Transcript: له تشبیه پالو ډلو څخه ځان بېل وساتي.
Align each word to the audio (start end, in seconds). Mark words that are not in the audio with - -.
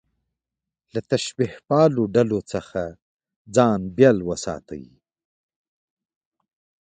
له 0.93 1.01
تشبیه 1.11 1.55
پالو 1.67 2.03
ډلو 2.15 2.39
څخه 2.51 2.81
ځان 3.55 3.79
بېل 3.97 4.17
وساتي. 4.29 4.85